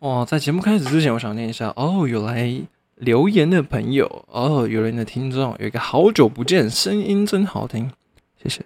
[0.00, 2.52] 哇，在节目开始之前，我想念一下哦，有来
[2.96, 7.90] 留言的朋友哦，有人的听众，有一个好久不见，声音真好听，
[8.36, 8.62] 谢谢，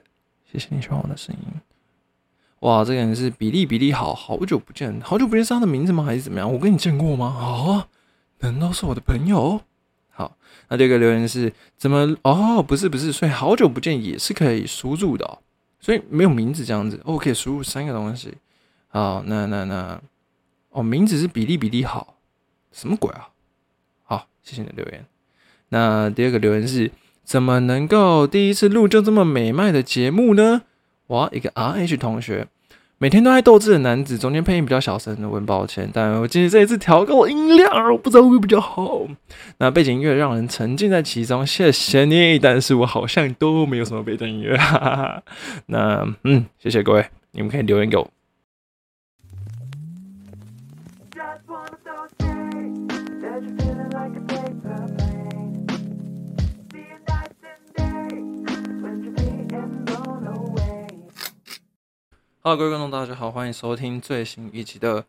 [0.51, 1.61] 谢谢你喜欢我的声音。
[2.61, 6.03] 哇，这个人是比利比利好，好久不见，好久不见是他的名字吗？
[6.03, 6.53] 还是怎么样？
[6.53, 7.27] 我跟你见过吗？
[7.27, 7.87] 啊，
[8.41, 9.61] 难道是我的朋友？
[10.09, 10.37] 好，
[10.69, 12.17] 那这个留言是怎么？
[12.23, 15.39] 哦，不是不是，所以好久不见也是可以输入的，
[15.79, 18.35] 所以没有名字这样子，哦可以输入三个东西。
[18.89, 20.01] 好，那那那。
[20.71, 22.17] 哦，名字是比利比利好，
[22.73, 23.29] 什么鬼啊？
[24.05, 25.05] 好，谢谢你的留言。
[25.71, 26.91] 那第二个留言是，
[27.25, 30.63] 怎么能够第一次录就这么美迈的节目呢？
[31.09, 32.47] 哇，一个 R H 同学，
[32.99, 39.09] 每天都爱斗智的男子，中间配音比较小声的，问抱歉，但我今天这一次调高音量，我不知道会不会比较好。
[39.59, 44.57] 那背景音乐让人沉浸在其中，谢谢你，但是我好像都没有什么背景音乐。
[44.57, 45.23] 哈哈哈
[45.67, 48.09] 那嗯，谢谢各位，你们可以留言给我。
[62.43, 65.03] Hello，各位观众，大家好，欢迎收听最新一期的《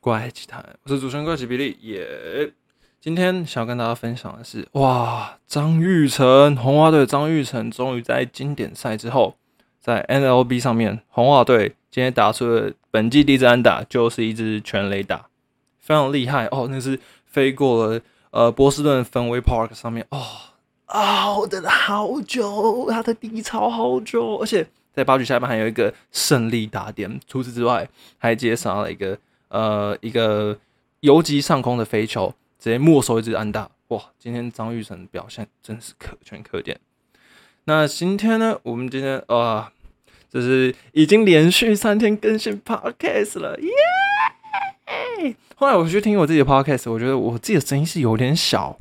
[0.00, 1.76] 怪奇谈》，我是主持人怪奇比利。
[1.82, 2.54] 耶，
[3.02, 9.36] 今天想要跟大家分享的是，哇，张玉成，红袜队张玉成终于在经典赛之后，
[9.78, 15.26] 在 NLB 上面，红袜队今天打出了本季第一支安打，就是一支全垒打，
[15.78, 16.66] 非常厉害哦。
[16.70, 20.18] 那是飞过了呃波士顿芬威 Park 上面，哦，
[20.86, 24.66] 啊，等了好久，他的低潮好久，而且。
[24.94, 30.56] 在八局下半还有一个胜利打点，除此之外还接杀了一个呃一个
[31.00, 33.68] 游击上空的飞球，直接没收一支安打。
[33.88, 36.78] 哇，今天张玉成表现真是可圈可点。
[37.64, 39.72] 那今天呢，我们今天啊，
[40.30, 45.34] 就是已经连续三天更新 podcast 了，耶！
[45.56, 48.78] 后来我去听我自己的 podcast，我觉得我自己的声音是有点小，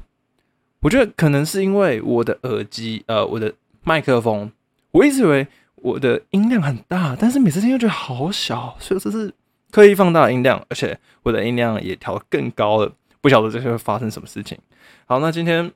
[0.81, 4.52] 我觉得可能是因为我的耳机呃我的麦克风，
[4.91, 5.47] 我一直以为。
[5.83, 9.33] 我的音量很大，但是每次听又觉得好小，所以这是
[9.69, 12.94] 刻意放大音量，而且我的音量也调更高了。
[13.19, 14.57] 不晓得这些会发生什么事情。
[15.05, 15.69] 好，那今天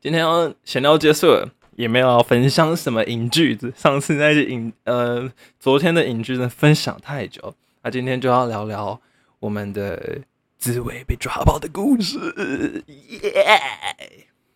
[0.00, 3.58] 今天要闲聊结束了，也没有要分享什么影剧。
[3.74, 5.28] 上次那些影呃，
[5.58, 7.52] 昨天的影剧呢分享太久，
[7.82, 9.00] 那今天就要聊聊
[9.40, 10.20] 我们的
[10.58, 12.84] 紫薇被抓包的故事。
[12.86, 13.42] 耶！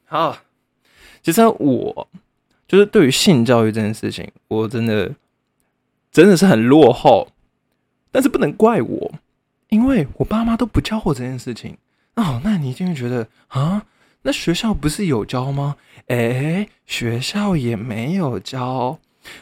[0.04, 0.38] 好，
[1.20, 2.08] 其实我。
[2.72, 5.14] 就是对于性教育这件事情，我真的
[6.10, 7.28] 真的是很落后，
[8.10, 9.12] 但是不能怪我，
[9.68, 11.76] 因为我爸妈都不教我这件事情。
[12.14, 13.84] 哦，那你一定会觉得啊，
[14.22, 15.76] 那学校不是有教吗？
[16.06, 18.98] 哎，学校也没有教。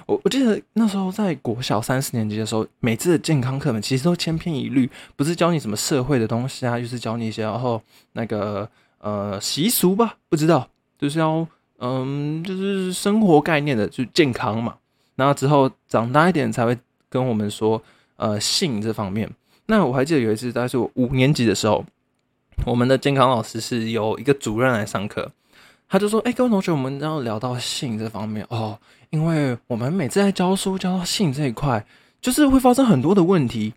[0.07, 7.81] 我我记得那时候在国小三四年级的时候，每次的健康课本其实都千篇一律，不是教你什么社会的东西啊，就是教你一些然后
[8.15, 8.69] 那个
[8.99, 10.69] 呃习俗吧，不知道，
[10.99, 11.47] 就是要。
[11.81, 14.77] 嗯，就是生活概念的，就健康嘛。
[15.17, 16.77] 然后之后长大一点才会
[17.09, 17.83] 跟我们说，
[18.17, 19.29] 呃，性这方面。
[19.67, 21.85] 那我还记得有一次，大概是我五年级的时候，
[22.67, 25.31] 我们的健康老师是有一个主任来上课，
[25.89, 28.79] 他就说：“哎，各位同学，我们要聊到性这方面哦，
[29.11, 31.85] 因为我们每次在教书教到性这一块，
[32.21, 33.73] 就是会发生很多的问题。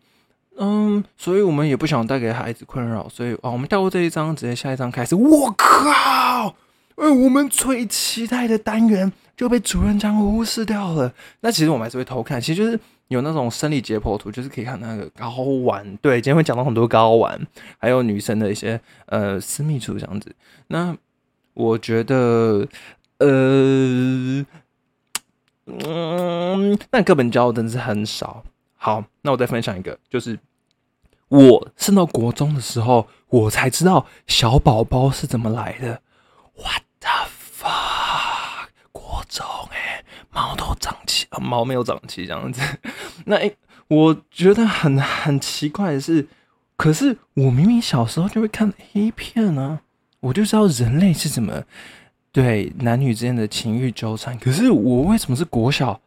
[0.57, 5.15] 嗯，所以我们也不想带给孩子困扰，所以啊，我们跳过这一章，直接下一章开始。
[5.15, 6.55] 我靠！
[6.95, 11.11] 哎，我们最期待的单元就被主任这样忽视掉了。
[11.41, 15.97] 那其实我们还是会偷看，其实就是有那种生理解剖图，就是可以看那个睾丸。
[15.97, 17.39] 对，今天会讲到很多睾丸，
[17.77, 20.35] 还有女生的一些呃私密处这样子。
[20.67, 20.95] 那
[21.53, 22.67] 我觉得，
[23.17, 24.45] 呃，
[25.65, 28.43] 嗯，那课本教的真的是很少。
[28.75, 30.37] 好，那我再分享一个，就是
[31.29, 36.01] 我升到国中的时候，我才知道小宝宝是怎么来的。
[36.55, 37.27] What the
[37.59, 38.69] fuck？
[38.91, 42.61] 国中哎，毛都长齐啊，毛没有长齐这样子。
[43.25, 43.51] 那哎，
[43.87, 46.27] 我觉得很很奇怪的是，
[46.75, 49.81] 可是我明明小时候就会看 A 片啊，
[50.19, 51.63] 我就知道人类是怎么
[52.31, 54.37] 对男女之间的情欲纠缠。
[54.37, 55.99] 可是我为什么是国小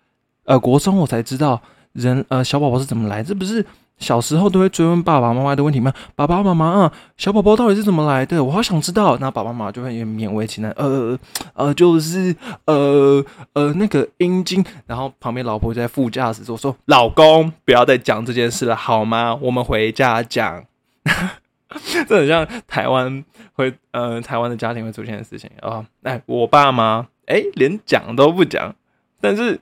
[0.44, 1.60] 呃国中我才知道
[1.92, 3.22] 人呃小宝宝是怎么来？
[3.22, 3.64] 这不是？
[3.98, 5.92] 小时候都会追问爸爸妈妈的问题吗？
[6.14, 8.44] 爸爸妈妈啊，小宝宝到底是怎么来的？
[8.44, 9.16] 我好想知道。
[9.18, 11.18] 那爸爸妈妈就会勉为其难，呃
[11.54, 14.64] 呃，就是呃呃那个阴茎。
[14.86, 19.34] 然后旁边老婆在副驾驶座说：“老公，不要再讲这件事了，好吗？
[19.40, 20.64] 我们回家讲。”
[22.06, 25.84] 这很像台湾会呃台湾的家庭会出现的事情啊。
[26.02, 28.74] 哎，我爸妈哎连讲都不讲，
[29.20, 29.58] 但是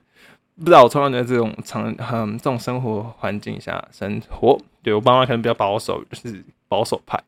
[0.57, 7.21] 不知道我从小在这种场嗯这种生活环境下生活，对我爸妈可能比较保守，就是保守派。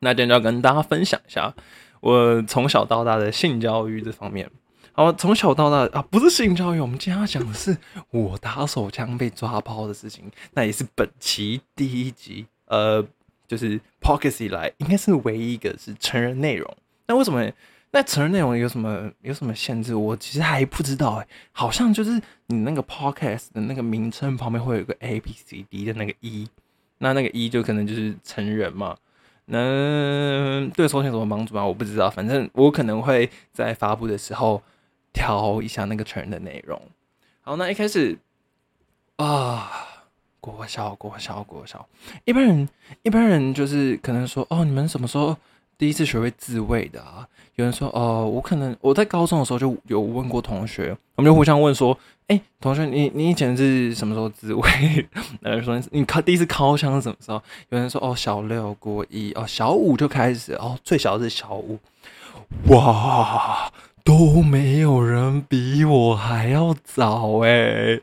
[0.00, 1.54] 那今天就要跟大家分享一下
[2.00, 4.50] 我从小到大的性教育这方面。
[4.92, 7.76] 好，从小到大啊，不是性教育，我们今天要讲的是
[8.10, 10.24] 我打手枪被抓包的事情。
[10.52, 13.06] 那也是本期第一集，呃，
[13.46, 16.68] 就是 p o c k e t 以来应该是唯一一个是成人内容。
[17.06, 17.48] 那为什么？
[17.92, 19.96] 那成人内容有什么有什么限制？
[19.96, 26.48] 我其实还不知道哎，好像就是你那个 podcast 的那个名称旁边会有个 A B C D 的那个一，
[26.98, 28.96] 那那个一就可能就是成人嘛。
[29.46, 31.66] 那对收听什么帮助吗？
[31.66, 34.62] 我不知道，反正我可能会在发布的时候
[35.12, 36.80] 调一下那个成人的内容。
[37.40, 38.16] 好，那一开始
[39.16, 39.68] 啊，
[40.40, 41.88] 国小国小国小，
[42.24, 42.68] 一般人
[43.02, 45.36] 一般人就是可能说哦，你们什么时候？
[45.80, 54.62] 第一次学会自慰的啊，有人说哦，我可能我在高中的时候就有问过同学，我们就互相问说，哎，同学，你你以前是什么时候自慰？
[55.40, 57.42] 有人说你考第一次靠枪是什么时候？
[57.70, 61.78] 有人说哦，小六、国一，哦，小五就开始，哦，最小是小五，
[62.66, 63.72] 哇，
[64.04, 67.98] 都没有人比我还要早哎。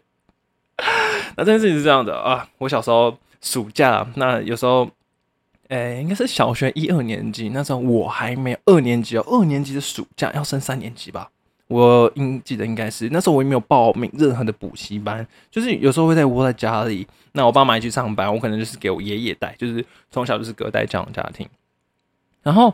[1.35, 4.89] 那这件事情是这样的啊，我小时候暑假，那有时候。
[5.69, 9.25] 诶，应该是小学一二年级那时候，我还没有二年级哦。
[9.27, 11.29] 二年级的暑假要升三年级吧？
[11.67, 17.05] 我应记得应该是那时候，我也没有报名任何的补习班，就是有时候会在窝在家里。
[17.33, 21.45] 那我爸妈去上班，我可能就是给我爷爷带，就是从小就是隔代教养家庭。
[22.41, 22.73] 然后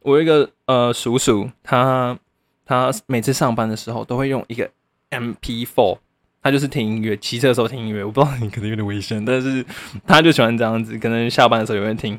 [0.00, 2.18] 我一个呃叔叔，他
[2.66, 4.68] 他每次上班的时候都会用一个
[5.10, 5.98] MP4，
[6.42, 8.04] 他就是听音乐，骑车的时候听音乐。
[8.04, 9.64] 我不知道你可能有点危险，但是
[10.04, 12.18] 他就喜欢这样子，可能下班的时候有人听。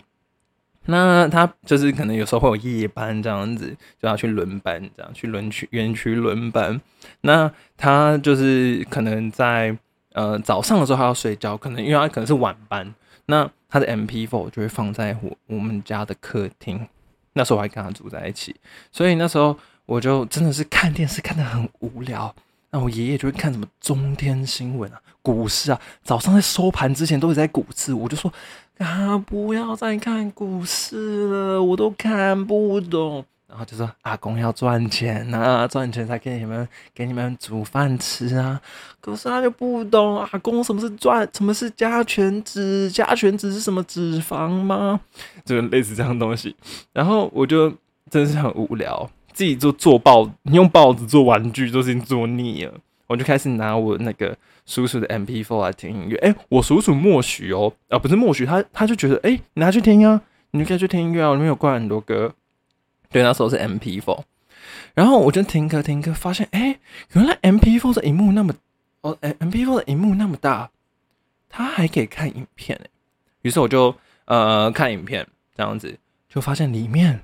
[0.86, 6.80] 那他就是可能有时候会有夜班这样子，就要去轮班，这样去轮区园区轮班。
[7.22, 9.78] 那他就是可能在
[10.12, 12.94] 呃早上的时候他要睡觉，可能因为他可能是晚班。
[13.28, 16.86] 那他的 MP4 就会放在我我们家的客厅。
[17.32, 18.54] 那时候我还跟他住在一起，
[18.92, 22.36] 所以那时候我就真的是看电视看得很无聊。
[22.72, 28.32] 那我爷爷就会看什么中天新闻啊、股市啊，早上在收盘之前都会在股市，我就说。
[28.80, 29.18] 啊！
[29.18, 33.24] 不要再看股市了，我都看不懂。
[33.48, 38.60] 然后就说阿公要赚钱呐，赚钱才给你们给你们煮饭吃啊。
[39.00, 45.00] 可是他就不懂阿公什么是赚，什么是加权脂，加权脂是什么脂肪吗？
[45.46, 46.56] 就类似这样东西。
[46.94, 47.72] 然后我就
[48.10, 52.74] 真是很无聊，自己做做报，用报纸做玩具，都已经做腻了。
[53.14, 54.36] 我就开始拿我那个。
[54.66, 60.22] 叔叔的 MP4 来听音乐，哎，我叔叔默许哦，啊，不是默许，他他就觉得，哎，拿去听啊，
[60.52, 62.34] 你就可以去听音乐啊，里面有灌很多歌，
[63.12, 64.24] 对，那时候是 MP4，
[64.94, 66.80] 然后我就听歌听歌，发现，哎，
[67.12, 68.54] 原来 MP4 的荧幕那么，
[69.02, 70.72] 哦，哎，MP4 的荧幕那么大，
[71.50, 72.88] 他还可以看影片，哎，
[73.42, 73.94] 于是我就
[74.24, 75.28] 呃看影片，
[75.58, 76.00] 这样子，
[76.30, 77.20] 就发现里面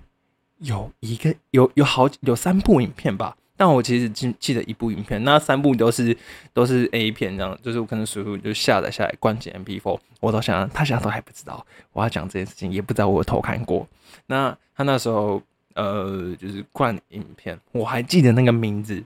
[0.57, 3.38] 有一个有有好有三部影片吧。
[3.59, 6.15] 但我其实记记得一部影片，那三部都是
[6.53, 13.85] 都是 A 片，这样就是我可能叔叔就下载下来关进 MP4，我都想他现在都还不知道我要讲这件事情，也不知道我偷看过。
[14.27, 19.03] 那他那时候呃就是灌影片，我还记得那个名字，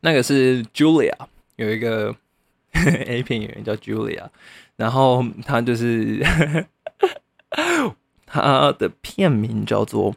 [0.00, 1.14] 那个是 Julia，
[1.54, 2.12] 有一个
[2.74, 4.26] A 片演员叫 Julia，
[4.74, 6.26] 然后他就是
[8.26, 10.12] 他的片名叫做。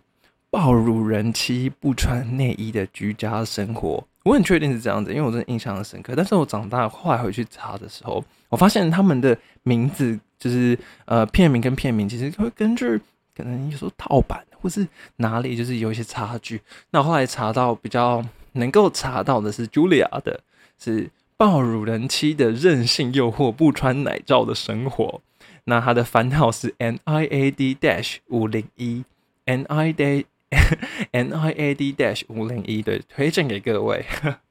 [0.51, 6.13] 暴乳人妻不穿内衣的居家生活，我很确定是这样子，因为我真的印象很深刻。
[6.15, 12.99] 但是我长大后来回去查的时候，我发现他们的名字就是呃片名跟片名其实会根据
[13.35, 14.87] 可能有时候盗版或是
[15.17, 16.61] 哪里就是有一些差距。
[16.89, 20.41] 那后来查到比较能够查到的是 Julia 的，
[20.79, 25.21] 是暴乳人妻的任性诱惑不穿奶罩的生活。
[25.65, 29.05] 那它的番号是 N I A D dash 五零一
[29.45, 30.25] N I D
[31.11, 34.05] N I A D dash 五零一对，推荐给各位。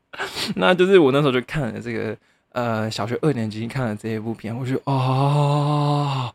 [0.57, 2.17] 那就是我那时候就看了这个，
[2.53, 6.33] 呃，小学二年级看了这一部片，我觉得啊，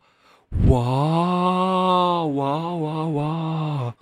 [0.67, 3.96] 哇哇哇哇，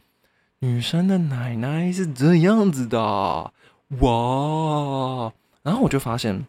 [0.60, 3.00] 女生的奶奶是这样子的，
[4.00, 5.34] 哇！
[5.63, 6.46] 然后我就发现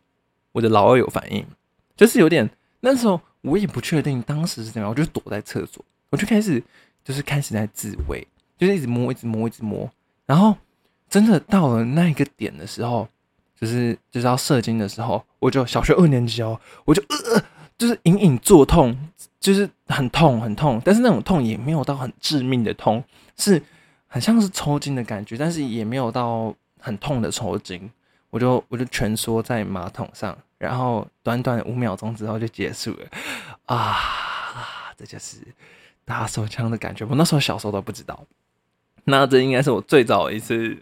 [0.52, 1.46] 我的老二有反应，
[1.96, 2.50] 就是有点
[2.80, 6.62] 那时候我也不确定当时是怎样，我就躲在厕所，我就开始
[7.04, 8.26] 就是开始在自慰。
[8.62, 9.90] 就是一直摸，一直摸，一直摸，
[10.24, 10.56] 然后
[11.08, 13.08] 真的到了那一个点的时候，
[13.58, 17.42] 就是就是要射精的时候，我就小学二年级哦，我就呃，
[17.76, 18.96] 就是隐隐作痛，
[19.40, 23.02] 就是很痛很痛，但是那种痛也没有到很致命的痛，
[23.36, 23.60] 是
[24.06, 27.90] 很像是抽筋的感觉，但是也没有到很痛的抽筋。
[28.30, 33.06] 我就我就蜷缩在马桶上，然后短短五秒钟之后就结束了
[33.66, 34.94] 啊！
[34.96, 35.38] 这就是
[36.04, 37.04] 打手枪的感觉。
[37.04, 38.24] 我那时候小时候都不知道，
[39.04, 40.76] 那这应该是我最早一次、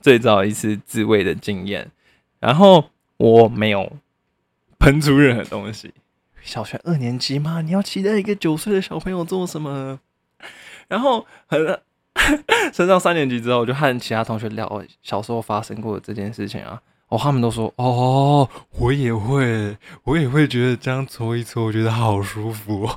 [0.00, 1.90] 最早一次自慰的经验。
[2.38, 3.96] 然后我没有
[4.78, 5.92] 喷出任何东西。
[6.42, 10.00] 小学二年级嘛，你要期待一个九岁的小朋友做什么？
[10.88, 11.80] 然后很
[12.72, 16.80] 升上三年级之后，我就和其他同学聊小时候发生过的这件事情啊。
[17.08, 18.48] 哦，他们都说哦，
[18.78, 22.88] 我也会，我也会觉得这样搓一搓，我觉得好舒服。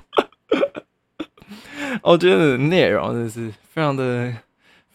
[2.02, 4.34] 我觉得内容真的是非常的、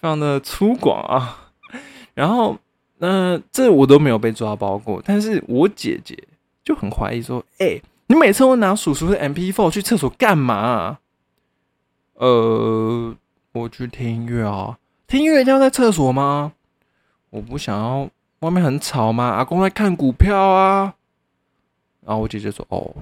[0.01, 1.53] 非常的粗犷啊。
[2.15, 2.59] 然后，
[2.99, 6.17] 那这我都没有被抓包过，但是我姐姐
[6.65, 10.99] 就很怀疑说：“哎，你每次都拿叔叔的 MP4 去厕所干嘛？”
[12.15, 13.15] 呃，
[13.53, 16.53] 我去听音乐啊，听音乐一定要在厕所吗？
[17.31, 18.09] 我不想要。
[18.41, 19.25] 外面很吵吗？
[19.25, 20.95] 阿公在看股票啊。
[22.07, 22.95] 然后我姐姐说：“哦，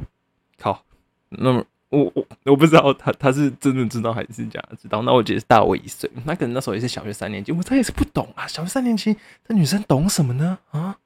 [0.59, 0.83] 靠，
[1.29, 5.03] 那么我我我不知道他他是真的知道还是假知道。
[5.03, 8.47] 那我姐是大我一岁，那可能那时候也是小学三年级，我他也是不懂啊。
[8.47, 9.17] 小学三年级
[9.47, 10.59] 这女生懂什么呢？
[10.71, 10.99] 啊？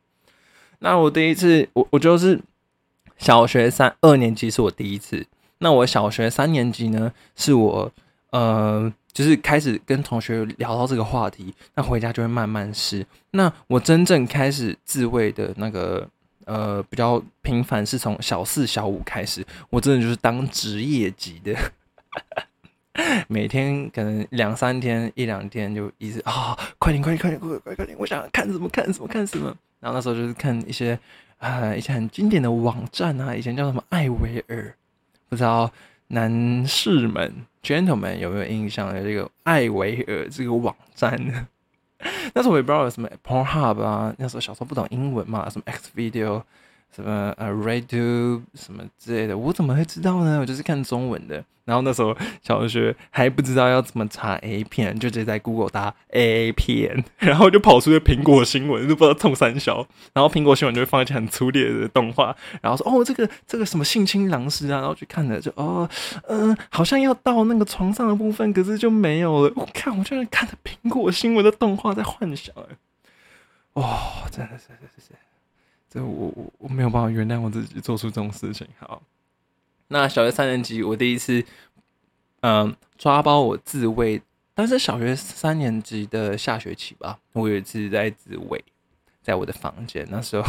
[0.78, 2.40] 那我第一次，我我就是
[3.18, 5.26] 小学三二年级是我第一次。
[5.58, 7.92] 那我小学三年级呢，是我
[8.30, 13.04] 呃。”就是开始跟同学聊到这个话题，那回家就会慢慢试。
[13.32, 16.08] 那我真正开始自慰的那个
[16.50, 19.46] 呃比较频繁，是从小四小五开始。
[19.70, 21.54] 我真的就是当职业级的，
[23.28, 27.96] 每天可能两三天一两天就一直啊，快点快点快点快快快点！
[27.98, 29.56] 我想看什么看什么看什么。
[29.78, 30.98] 然后那时候就是看一些
[31.38, 34.74] 啊一些很经典的网站啊，以前叫什么艾维尔，
[35.28, 35.70] 不知道。
[36.12, 41.46] 男士们，gentlemen，有没有印象的这个艾维尔这个网站呢？
[42.34, 46.42] 那时候我也不知道有什么 Pornhub 啊，那时候小时候不懂英文嘛，什么 X Video。
[46.94, 50.40] 什么呃，Radio 什么之类的，我怎么会知道呢？
[50.40, 51.44] 我就是看中文的。
[51.66, 59.86] 然后那时候小学还不知道要怎么查 A 片，就直接在 Google 打 A 片， 然后就跑出个苹果新闻，都不知道冲三小。
[60.12, 65.88] 然后苹果新闻就会放一些很粗劣的动画，然后说哦，这个这个什么性侵狼师啊，然后去看了，就哦，
[66.26, 69.52] 嗯，好像要到那个床上的部分，可是就没有了。
[69.54, 72.76] 我看我居然看着苹果新闻的动画在幻想，哎，
[73.74, 74.64] 哇，真的是
[74.96, 75.12] 是是。
[75.92, 78.64] 这我我我没有办法原谅我自己做出这种事情。
[78.78, 79.02] 好，
[79.88, 81.44] 那小学三年级我第一次，
[82.42, 84.22] 嗯，抓包我自慰，
[84.54, 88.64] 但是小学三年级的下学期吧，我有一次在自慰，
[89.20, 90.06] 在我的房间。
[90.10, 90.44] 那时候，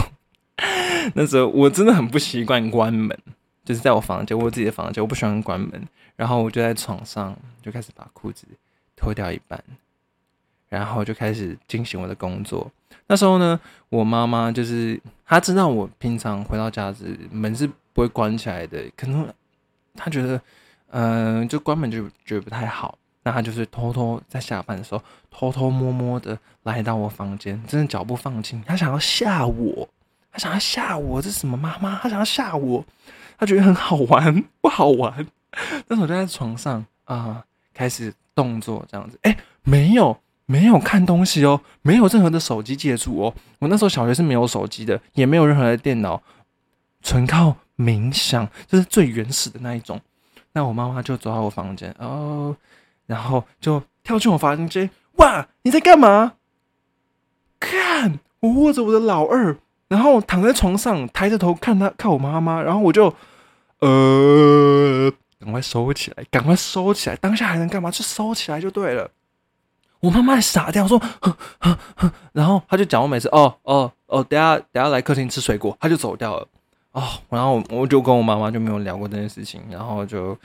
[1.16, 3.18] 那时候我真的很不习惯关门，
[3.66, 5.88] 就是在我房间，我自己的房间，我不喜欢关门。
[6.16, 8.46] 然后我就在床上就开始把裤子
[8.96, 9.64] 脱掉一半，
[10.72, 12.72] 然后就开始进行我的工作。
[13.08, 13.60] 那时候呢，
[13.90, 19.28] 我妈妈就是她知道我平常回到家子门是不会关起来的，可能
[19.94, 20.42] 她觉得，
[20.92, 29.90] 嗯，就关门就觉得不太好，那她就是偷偷在下班的时候偷偷摸摸的来到我房间，真的脚步放轻，她想要吓我，
[30.32, 31.98] 她想要吓我，这是什么妈妈？
[31.98, 32.86] 她想要吓我，
[33.38, 35.28] 她觉得很好玩， 不好玩。
[35.88, 40.18] 那时候就在床上啊，开始动作这样子，哎，没有。
[40.52, 43.34] 没有看东西哦，没有任何的手机借助哦。
[43.60, 46.22] 我那时候小学是没有手机的，也没有任何的电脑，
[47.02, 50.02] 纯靠冥想，就是最原始的那一种。
[50.52, 52.54] 那我妈妈就走到我房间哦，
[53.06, 54.90] 然后就跳进我房间，
[55.20, 56.34] 哇，你在干嘛？
[57.58, 59.56] 看我握着我的老二，
[59.88, 63.16] 然后躺在床上，抬着头看他看我妈妈，然后我就
[63.80, 67.90] 呃，赶快收起来，赶快收起来，当下还能干嘛？
[67.90, 69.10] 就收起来就对了。
[70.02, 71.00] 我妈妈傻掉，说，
[72.34, 76.48] 然后他就讲我每次，哦哦哦，等下等下来客厅吃水果，他就走掉了，
[76.92, 80.38] 哦，然后我就跟我妈妈就没有聊过这件事情，然后就，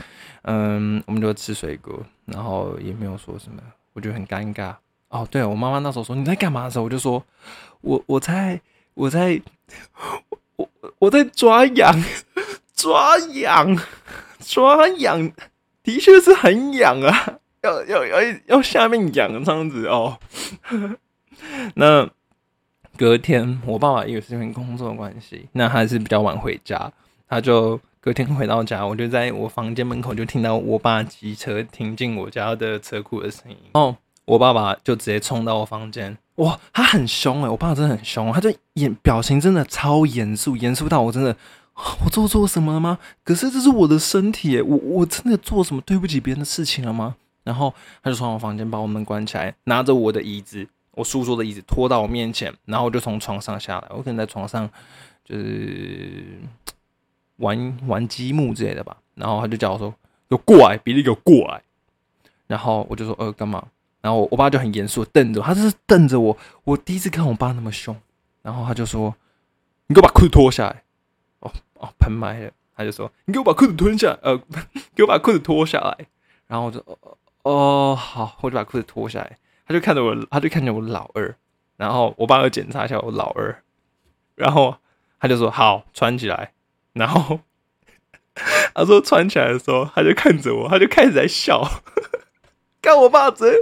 [0.42, 3.62] 嗯，我们就吃水果，然后也没有说什么，
[3.94, 4.74] 我觉得很尴尬。
[5.08, 7.24] 哦，对我妈妈那时候说你在干嘛的时候，我就说，
[7.80, 8.60] 我我在
[8.92, 9.40] 我在
[10.56, 12.04] 我我在抓痒，
[12.76, 13.74] 抓痒，
[14.40, 15.32] 抓痒，
[15.82, 17.38] 的确是很痒啊。
[17.66, 20.18] 要要要要下面讲这样子哦，
[21.74, 22.08] 那
[22.96, 26.90] 隔天我爸爸也是因为工作关系，那还是比较晚回家，
[27.28, 41.36] 他就隔天回到家，我就在我房间门口就听到我爸机车停进我家的车库的声音，哦，我爸爸就直接冲到我房间，哇，他很凶哎，我爸真的很凶，他就眼表情真的超严肃，严肃到我真的
[42.04, 42.98] 我做错什么了吗？
[43.22, 47.16] 可是这是我的身体，我我真的做什么对不起别人的事情了吗？
[47.46, 47.72] 然后
[48.02, 54.68] 他就从我房间把我门关起来，拿着我的椅子，我书桌的椅子拖到我面前，然后我就从床上下来，我可能在床上
[55.24, 56.40] 就是
[57.36, 59.94] 玩玩积木之类的吧，然后他就叫我说
[60.28, 61.62] ：“给我过来，比利，给我过来。”
[62.48, 63.64] 然后我就说：“呃，干嘛？”
[64.02, 67.96] 然后我爸就很严肃瞪着，他就是瞪着我，我第一次看我爸那么凶。
[68.42, 69.14] 然后他就说
[69.86, 70.82] ：“你给我把裤子脱下来。”
[71.40, 72.50] 哦哦，喷麦了。
[72.76, 74.36] 他就说：“你给我把裤子脱下，呃，
[74.94, 76.06] 给我把裤子脱下来。”
[76.46, 77.16] 然后我就：“哦
[77.48, 79.38] 哦，好，我就把裤子脱下来。”
[79.68, 81.36] 他就看着我，他就看着我老二。
[81.76, 83.62] 然后我爸要检查一下我老二，
[84.34, 84.76] 然后
[85.20, 86.52] 他就说：“好，穿起来。”
[86.94, 87.40] 然后
[88.74, 91.82] 他说穿起来的时候，他就看着我，他就开始在笑。
[92.82, 93.52] 看我爸这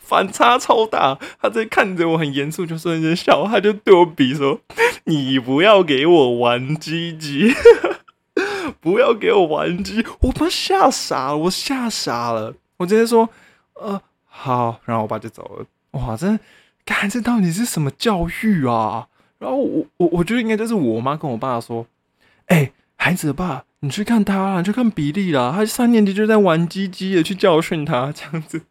[0.00, 4.60] 反差超大，他在看着我很严肃，就瞬间笑，他就对我比说
[5.04, 7.54] ：“你不要给我玩鸡鸡，
[8.80, 13.28] 不要给我玩鸡。”我妈吓傻了，我吓傻了，我直接说
[13.80, 15.66] ：“呃，好。”然后我爸就走了。
[15.92, 16.38] 哇，这
[16.84, 19.08] 看这到底是什么教育啊？
[19.38, 21.86] 然后我我我觉得应该就是我妈跟我爸说
[22.46, 28.62] ：“哎，孩子的爸，你去看他，你去看比利啦，他三年级就在玩鸡鸡的，去教训他这样子。”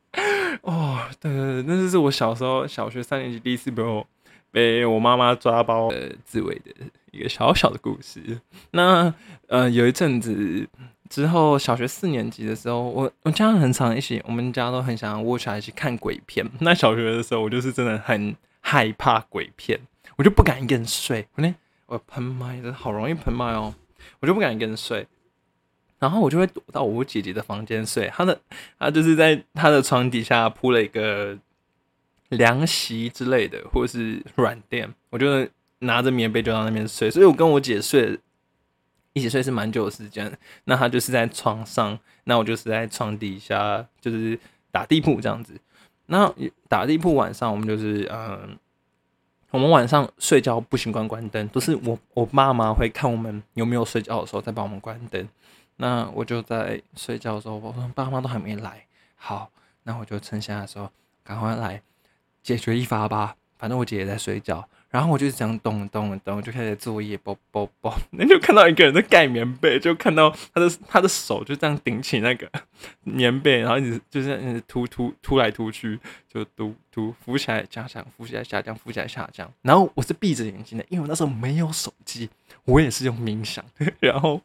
[0.63, 4.05] 哦，对对对，那就是我小时候小学三年级第一次被我
[4.51, 6.71] 被我妈妈抓包呃自慰的
[7.11, 8.39] 一个小小的故事。
[8.71, 9.13] 那
[9.47, 10.67] 呃有一阵子
[11.11, 16.49] 之后，小学四年级的时候，我我家很常一起，我们家都很想要窝起来一起看鬼片。
[16.61, 19.77] 那小学的时候，我就是真的很害怕鬼片，
[20.15, 21.27] 我就不敢一个人睡。
[21.35, 21.53] 我那
[21.87, 23.75] 我喷麦的好容易喷麦哦，
[24.21, 25.05] 我就不敢一个人睡。
[25.99, 28.39] 然后我就会躲到我姐姐的房间睡，她的
[28.79, 31.37] 她就是在她的床底下铺了一个
[32.29, 35.47] 凉席之类的，或者是软垫，我就
[35.79, 37.11] 拿着棉被就到那边睡。
[37.11, 38.17] 所以我跟我姐睡
[39.13, 40.31] 一起睡是蛮久的时间。
[40.65, 44.39] 那他就是在床上，那我就是在床底下，就是
[44.71, 45.53] 打地铺这样子。
[46.07, 46.33] 那
[46.67, 48.57] 打地铺晚上我们就是嗯，
[49.49, 55.27] 我们晚上睡觉不习惯关灯，都是我我爸妈会看我们有没有睡觉的时候再帮我们关灯。
[55.77, 59.49] 那我就在睡觉的时候，我说爸妈都还没来，好，
[59.83, 60.91] 那我就趁现在的时候
[61.23, 61.81] 赶快来
[62.43, 63.35] 解决一发吧。
[63.57, 72.47] 反正我姐也在睡觉，然后我就这样动动动，我就开始作业，啵啵啵，那就看到一个人在盖棉被，就看到他的他的手就这样顶起那个
[73.03, 75.99] 棉被，然后一直就是一直突突突来突去，
[76.31, 79.51] 就突突浮起来下降，浮起来下降，浮起来下降。
[79.61, 82.29] 然后我是闭着眼睛的，因为我那时候没有手机，
[82.65, 83.63] 我也是用冥想，
[83.99, 84.41] 然后。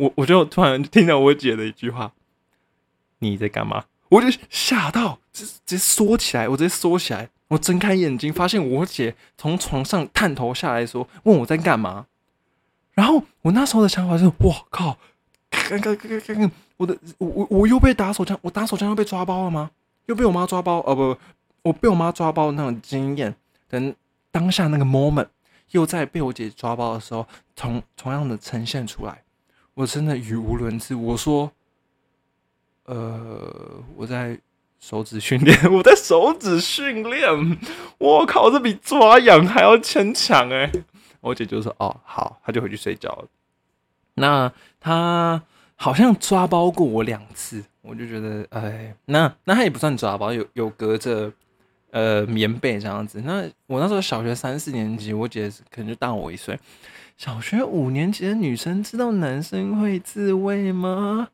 [0.00, 2.12] 我我就突然听到我姐的一句话
[3.18, 7.28] ：“你在干嘛？”我就吓到，直直接缩起来，我直接缩起来。
[7.48, 12.06] 我睁开眼睛，发现我姐从床上探头下来说：“问我在干嘛。”
[12.92, 14.98] 然后我那时候的想法是：“我靠，
[15.50, 19.70] 看看看看看，我的我我我又被打手枪，我打手枪又被抓包了吗？
[20.06, 20.82] 又被我妈抓包？
[20.86, 21.16] 哦不，
[21.62, 23.34] 我被我妈抓包的那种经验，
[23.68, 23.94] 等
[24.30, 25.28] 当下那个 moment
[25.70, 29.22] 又在被我姐抓包的时候，同同样的呈现出来。”
[29.74, 30.92] 我真的语无伦次。
[30.92, 31.52] 我说，
[32.86, 34.36] 呃，我在
[34.80, 37.58] 手指训练，我在 手指训练。
[37.98, 40.70] 我靠，这比抓痒还要牵强哎！
[41.20, 43.24] 我姐就说：“哦，好。”她就回去睡觉了。
[44.14, 45.42] 那她
[45.74, 51.32] 好像抓包过我两次，我就觉得，哎，那那她也不算抓包，有有隔着
[51.90, 53.20] 呃棉被这样子。
[53.24, 56.58] 那我那时候小学三四年级，我姐可能就大我一岁。
[57.16, 61.28] 小学五年级的女生知道男生会自慰吗？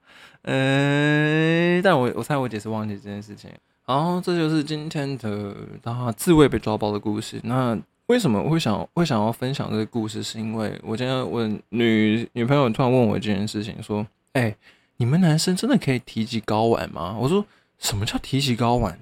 [0.45, 3.51] 呃，但我我猜我姐是忘记这件事情。
[3.87, 7.39] 然后这就是今天的他自慰被抓包的故事。
[7.45, 10.23] 那为什么会想会想要分享这个故事？
[10.23, 14.55] 是因为我今天问女女朋友突然问我这件事情，说：“哎，
[14.97, 17.45] 你们男生真的可以提起睾丸吗？”我说
[17.79, 18.99] ：“什么叫提起睾丸？”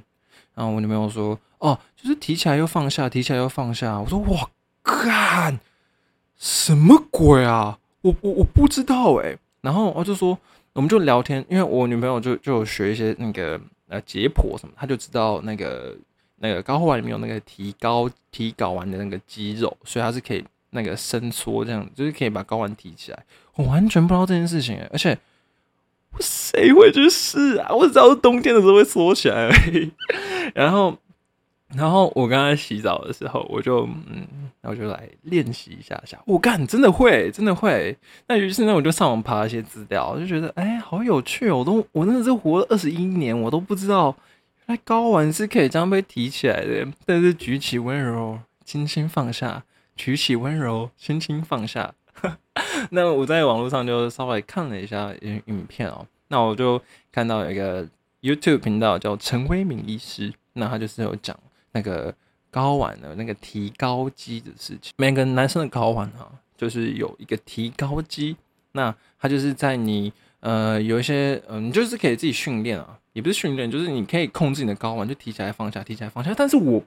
[0.54, 4.50] 然后我女朋友说：“哦，就是提起来又放下，提起来又放下。”我说：“我
[4.82, 5.58] 干！”
[6.38, 7.78] 什么鬼啊！
[8.00, 9.36] 我我我不知道哎。
[9.60, 10.36] 然后我就说，
[10.74, 15.96] 我们就聊天，因为我女朋友就就学一些那个呃解剖什么，她就知道那个
[16.36, 23.24] 那个睾丸里面有那个提高提睾丸的那个肌肉，所以她是可以那个伸缩这样，就是可以把睾丸提起来。
[23.56, 25.18] 我完全不知道这件事情，而且
[26.20, 27.72] 谁会去试啊？
[27.74, 29.92] 我只知道冬天的时候会缩起来而已。
[30.54, 30.98] 然后。
[31.74, 34.26] 然后我刚才洗澡的时候，我就嗯，
[34.60, 36.20] 然后就来练习一下下。
[36.26, 37.96] 我干，真的会，真的会。
[38.28, 41.58] 那于是呢，我就上网爬一些资料，就觉得哎，好有趣哦！
[41.58, 44.14] 我都我真的是活了二十一年，我都不知道
[44.66, 46.86] 原来睾丸是可以这样被提起来的。
[47.06, 49.62] 但是举起温柔，轻轻放下；
[49.96, 51.94] 举起温柔，轻轻放下。
[52.90, 56.80] 那我在网络上就稍微看了一下影影片哦，那我就
[57.10, 57.88] 看到有一个
[58.20, 61.34] YouTube 频道叫陈威敏医师，那他就是有讲。
[61.72, 62.14] 那个
[62.52, 64.92] 睾丸的那个提高肌的事情。
[64.96, 68.36] 每个男生的睾丸啊，就是有一个提高肌，
[68.72, 76.34] 那它就是在你呃有一些嗯，你就是可以自己训练啊，也不是训练，就是你可以控制你的睾丸，就提起来放下，提起来放下。
[76.36, 76.82] 但是我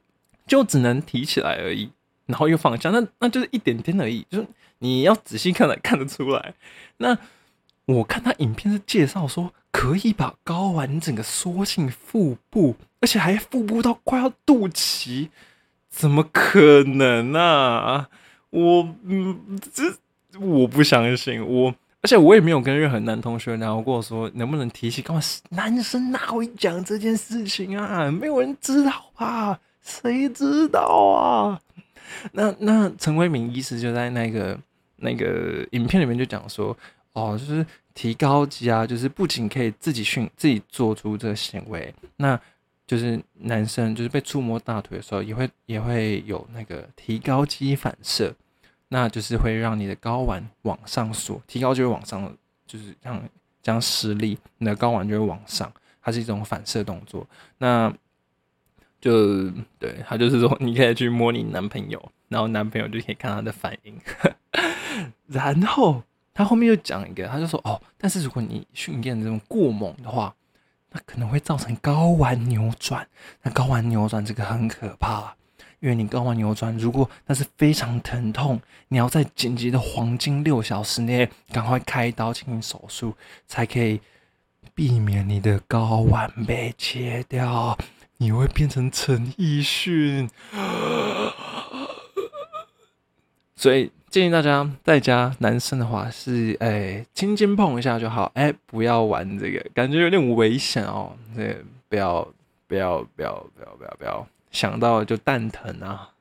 [0.48, 1.90] 就只能提起来而已，
[2.28, 4.48] 然后又放下，那那就是一点点而已，就是
[4.80, 6.54] 你要仔细看才看得出来。
[6.98, 7.18] 那
[7.86, 15.28] 我看他影片是介绍说，可以把睾丸整个缩进腹部，而且还腹部到快要肚脐，
[15.90, 18.08] 怎么可能啊？
[18.52, 19.84] 我嗯，这
[20.40, 25.22] 我不相信我，而且我也没有跟任何男同学聊过，说能不能提起睾丸。
[25.50, 28.10] 男生哪会讲这件事情啊？
[28.10, 29.60] 没有人知道吧？
[29.82, 31.60] 谁知道啊？
[32.32, 34.58] 那那陈为民医师就在那个
[34.96, 36.76] 那个影片里面就讲说。
[37.12, 42.40] 哦，就是提高肌啊，就是不仅可以自己训自己做出这个行为，那
[42.86, 48.36] 就是男生就是被触摸大腿的时候，也会也会有那个提高肌反射，
[48.90, 53.24] 那就是会让你的睾丸往上缩，提高就会往上，就是像
[53.64, 57.26] 这样施力，你的睾丸就会往上，它是一种反射动作。
[57.58, 57.92] 那
[59.00, 63.98] 就对他就是说，你可以去摸你男朋友，然后男朋友就可以看他的反应，
[65.28, 66.04] 然后。
[66.36, 70.36] 他后面又讲一个，他就说哦，但是如果你训练这种过猛的话，
[70.92, 73.08] 那可能会造成睾丸扭转。
[73.42, 75.34] 那睾丸扭转这个很可怕，
[75.80, 83.16] 因为你睾丸扭转，如果那是非常疼痛，你要在紧急的黄金六小时内赶快开刀进行手术，
[83.48, 84.02] 才可以
[84.74, 87.78] 避免你的睾丸被切掉，
[88.18, 90.30] 你会变成陈奕迅。
[93.56, 93.90] 所以。
[94.16, 101.12] 建议大家在家，男生的话是哎，轻轻碰一下就好，哎，不要玩这个，感觉有点危险哦。
[101.36, 101.54] 这
[101.90, 102.26] 不要
[102.66, 106.12] 不要不要不要不要不要想到就蛋疼啊。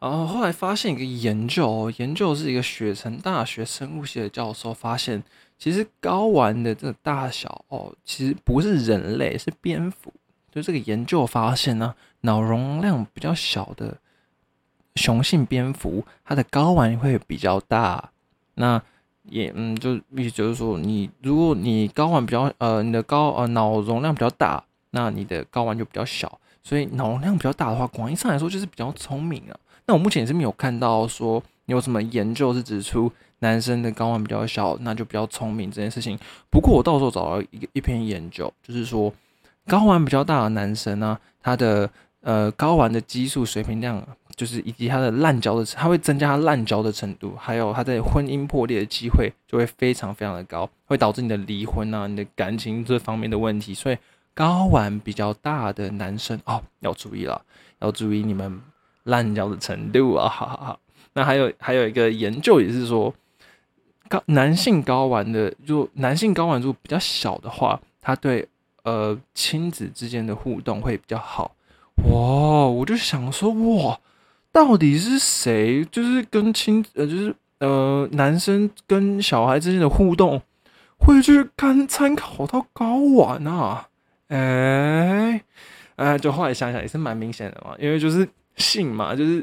[0.00, 5.22] 然后后来发现一个研究，研究是一个雪城大学生物系的教授发现，
[5.56, 10.12] 其实睾丸的这个大小哦，其实不是人类，是蝙蝠。
[10.52, 13.96] 就这个研究发现呢，脑容量比较小的。
[14.96, 18.10] 雄性蝙蝠，它的睾丸会比较大，
[18.54, 18.80] 那
[19.24, 29.56] 也嗯，就意思就是说，你如果你睾丸比较呃，你的睾呃脑容量比较大，那你的睾丸就比较小，所以脑容量比较大的话，广义上来说就是比较聪明啊。
[29.86, 36.18] 那我目前也是没有看到说有什么研究是指出男生的睾丸比较小，那就比较聪明这件事情。
[36.50, 39.12] 不过我到时候找到一个一篇研究，就是说
[39.66, 41.88] 睾丸比较大的男生呢，他的
[42.20, 44.04] 呃睾丸的激素水平量。
[44.36, 53.74] 就是以及他的滥交的，他会增加他滥交的程度，还有他在婚姻破裂的机会就会非常非常的高，会导致你的离婚啊，你的感情这方面的问题。
[53.74, 53.96] 所以
[54.34, 57.42] 睾丸比较大的男生哦，要注意了，
[57.80, 58.60] 要注意你们
[59.04, 60.28] 滥交的程度啊！
[60.28, 60.78] 哈哈哈。
[61.12, 63.14] 那还有还有一个研究也是说，
[64.08, 68.48] 高男性睾丸的，就男性睾丸如果比较小的话，他对
[68.84, 71.54] 呃亲子之间的互动会比较好。
[72.04, 74.00] 哇，我就想说哇。
[74.52, 75.82] 到底是谁？
[75.86, 80.42] 就是跟亲呃，就是呃，男生跟小孩之间的互动，
[80.98, 83.88] 会去看参考到睾丸啊？
[84.28, 85.42] 哎
[85.96, 89.42] 哎，就后来想想也是蛮明显的嘛，因为就是性嘛，就是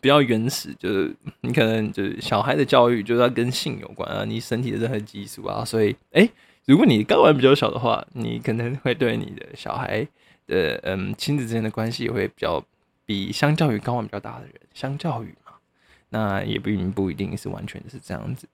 [0.00, 6.28] 比较原始，就是你可能就是小孩的教育就是要跟性有关啊，你身体的任何激素啊，所以哎，
[6.66, 10.04] 如果你睾丸比较小的话，你可能会对你的小孩
[10.48, 12.60] 的嗯亲子之间的关系会比较。
[13.08, 15.52] 比相较于睾丸比较大的人，相较于嘛，
[16.10, 18.46] 那也并不一定是完全是这样子。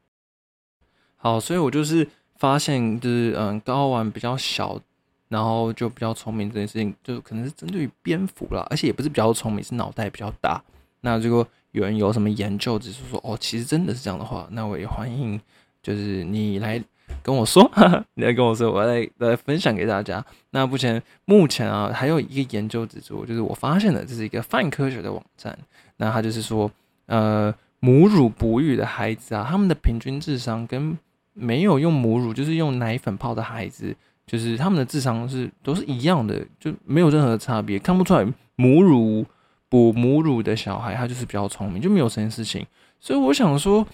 [1.17, 4.81] 好，所以我就是发现，就是嗯，睾丸比较小，
[5.27, 10.62] 然后就比较聪明这件事情，就可能是针对于蝙蝠啦，而且也不是比较聪明，是脑袋比较大。
[11.01, 15.40] 那如果有人有什么研究，只是说哦，其实真的是这样的话，那我也欢迎，
[15.83, 16.81] 就是你来。
[17.23, 17.71] 跟我说，
[18.14, 20.23] 你来跟我说，我来来分享给大家。
[20.51, 25.59] 那目前目前啊，还有一个研究指出，就是我发现的，这是一个泛科学的网站。
[25.97, 26.71] 那他就是说，
[27.07, 30.99] 呃，母乳哺育的孩子啊，他们的平均智商跟
[31.33, 39.25] 没有用母乳，就是用奶粉泡的孩子，就是他们的智商是都是一样的，就没有任何差别，看不出来母乳
[39.71, 42.67] 哺母乳的小孩他就是比较聪明，就没有这件事情。
[43.01, 43.87] 所以我想说。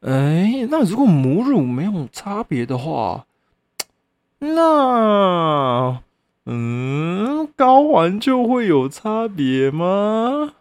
[0.00, 3.26] 哎，那如果母乳没有差别的话，
[4.38, 6.00] 那
[6.46, 10.54] 嗯，睾丸就会有差别吗？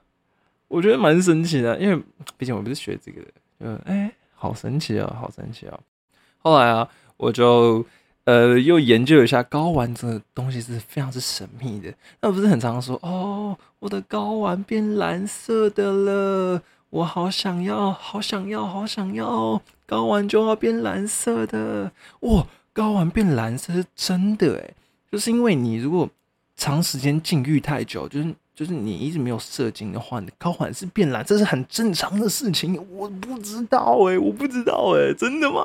[0.68, 2.04] 我觉得蛮神奇的，因为
[2.38, 3.28] 毕竟我不是学这个的。
[3.62, 5.80] 嗯，哎，好神奇啊，好神奇啊！
[6.40, 7.86] 后来啊，我就
[8.26, 11.92] 呃，又研究一下睾丸这个东西是非常之神秘的。
[12.22, 21.92] 那不是很常说哦，我的睾丸变蓝色的了，我好想要，好想要，好想要，睾丸就要变蓝色的。
[22.22, 24.74] 哇，睾丸变蓝色是真的诶，
[25.12, 26.10] 就是因为你如果
[26.56, 32.76] 长时间禁欲太久，就是就是你一直没有射精的话，你睾丸是变蓝，这是很正常的事情。
[32.92, 35.62] 我不知道诶，我不知道诶，真的吗？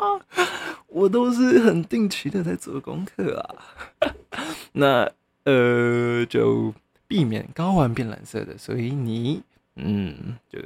[0.89, 4.13] 我都是很定期的在做功课啊。
[4.73, 5.11] 那
[5.45, 6.73] 呃，就
[7.09, 9.43] 避免睾丸变蓝色的，所以你
[9.77, 10.59] 嗯，就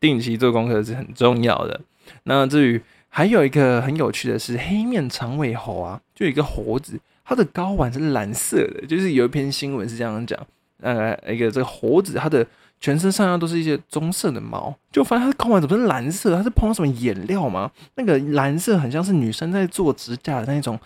[0.00, 1.80] 定期做功课是很重要的。
[2.24, 6.98] 那至于还有一个很有趣的是，黑面长尾猴啊，就一个猴子。
[7.24, 10.38] 它的睾丸是蓝色的，就是有一篇新闻是这样讲，
[10.80, 12.46] 呃，一个这个猴子，它的
[12.80, 16.34] 全身上下都是一些棕色的毛，就发现它的睾丸怎么是蓝色？
[16.34, 17.70] 它是碰到什么颜料吗？
[17.96, 20.80] 那个蓝色很像是女生在做指甲的那种，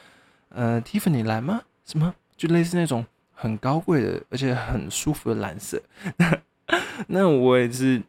[0.49, 1.63] 呃，Tiffany 蓝吗？
[1.87, 2.13] 什么？
[2.37, 5.81] 就类似那种很高贵的，而且很舒服的蓝色。
[7.07, 8.03] 那我也是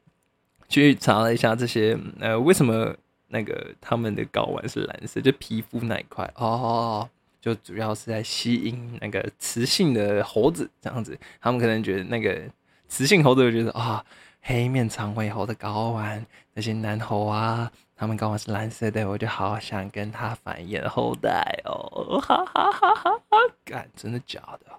[0.74, 2.96] 去查了一下这些，呃，为什么
[3.28, 5.22] 那个他们的睾丸是蓝色？
[5.22, 7.08] 就皮肤那一块哦。
[7.40, 12.42] 就主要是在吸引那个雌性的猴子这样子，他们可能觉得那个
[12.88, 14.04] 雌性猴子就觉得啊，
[14.42, 23.38] 黑面长尾猴的睾丸，那些男猴啊，他们睾丸是蓝色的，我就好想跟他繁衍后代哦，哈哈哈哈哈！
[23.66, 24.72] 干，真的假的？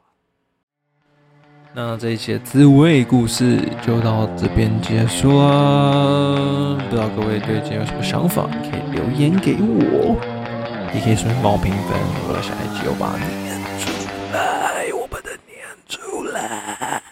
[1.77, 2.65] 那这一期的自
[3.03, 10.15] 故事就到这边结束啦不知道各位对今天有什么想法可以留言给我
[10.95, 13.91] 也可以顺便帮我评分我下一期我把它念出
[14.33, 17.04] 来我把它念出来。